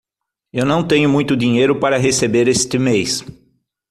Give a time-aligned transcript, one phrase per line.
[0.51, 3.23] Eu não tenho muito dinheiro para receber este mês.